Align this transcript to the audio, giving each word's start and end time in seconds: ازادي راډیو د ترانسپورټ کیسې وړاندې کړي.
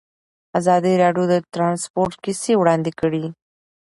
ازادي 0.59 0.93
راډیو 1.03 1.23
د 1.31 1.35
ترانسپورټ 1.53 2.13
کیسې 2.23 2.53
وړاندې 2.57 2.91
کړي. 2.99 3.25